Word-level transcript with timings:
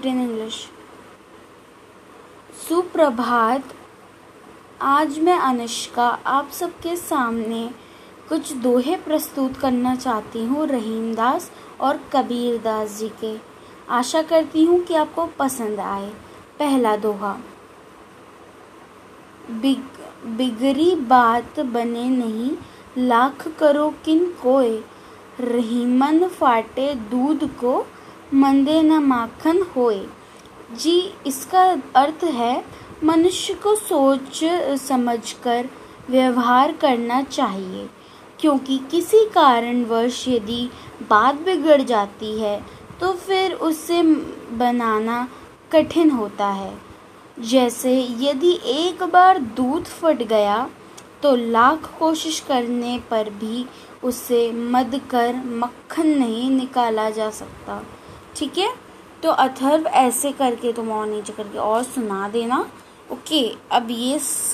It 0.00 0.06
in 0.06 0.20
English 0.20 0.54
सुप्रभात, 2.58 3.72
आज 4.82 5.18
मैं 5.18 5.36
अनुष्का, 5.38 6.06
आप 6.26 6.50
सबके 6.50 6.94
सामने 6.96 7.68
कुछ 8.28 8.52
दोहे 8.62 8.96
प्रस्तुत 8.98 9.56
करना 9.56 9.94
चाहती 9.96 10.44
हूँ 10.44 10.66
रहीम 10.66 11.14
दास 11.14 11.50
और 11.80 12.00
कबीर 12.12 12.56
दास 12.58 12.98
जी 12.98 13.08
के। 13.20 13.34
आशा 13.90 14.22
करती 14.22 14.64
हूँ 14.64 14.80
कि 14.80 14.94
आपको 14.94 15.26
पसंद 15.38 15.80
आए। 15.80 16.08
पहला 16.58 16.96
दोहा, 16.96 17.36
बिग 19.52 20.00
बिगड़ी 20.36 20.94
बात 21.06 21.60
बने 21.68 22.08
नहीं, 22.08 22.50
लाख 22.98 23.48
करो 23.58 23.88
किन 24.04 24.26
कोय 24.42 24.78
रहीमन 25.40 26.26
फाटे 26.30 26.94
दूध 27.10 27.48
को 27.54 27.80
मंदे 28.32 28.80
न 28.82 28.98
माखन 29.04 29.62
होए। 29.76 30.04
जी, 30.74 31.00
इसका 31.26 31.62
अर्थ 31.96 32.24
है, 32.24 32.64
मनुष्य 33.04 33.54
को 33.54 33.74
सोच, 33.76 34.40
समझकर 34.80 35.68
व्यवहार 36.10 36.72
करना 36.72 37.22
चाहिए, 37.22 37.88
क्योंकि 38.40 38.78
किसी 38.90 39.24
कारणवश 39.26 40.24
यदि 40.28 40.68
बात 41.10 41.40
बिगड़ 41.44 41.80
जाती 41.82 42.38
है 42.40 42.60
तो 43.00 43.12
फिर 43.16 43.52
उसे 43.54 44.02
बनाना 44.58 45.26
कठिन 45.72 46.10
होता 46.10 46.48
है। 46.48 46.72
जैसे 47.40 47.92
यदि 48.20 48.52
एक 48.68 49.02
बार 49.02 49.38
दूध 49.56 49.84
फट 49.84 50.22
गया 50.24 50.68
तो 51.22 51.34
लाख 51.36 51.90
कोशिश 51.98 52.40
करने 52.40 52.98
पर 53.10 53.30
भी 53.30 53.64
उसे 54.04 54.50
मद 54.52 55.00
कर 55.10 55.42
मक्खन 55.46 56.08
नहीं 56.18 56.50
निकाला 56.50 57.08
जा 57.10 57.30
सकता। 57.30 57.82
ठीक 58.36 58.58
है? 58.58 58.68
तो 59.22 59.30
अथर्व 59.30 59.86
ऐसे 59.86 60.32
करके 60.32 60.72
तुम 60.72 60.90
और 60.92 61.06
नीचे 61.06 61.32
करके 61.32 61.58
और 61.58 61.82
सुना 61.82 62.28
देना। 62.28 62.60
ओके 63.12 63.42
अब 63.72 63.90
ये 63.90 64.18